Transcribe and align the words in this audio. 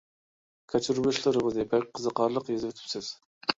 كەچۈرمىشلىرىڭىزنى 0.73 1.67
بەك 1.75 1.87
قىزىقارلىق 2.01 2.53
يېزىۋېتىپسىز. 2.57 3.15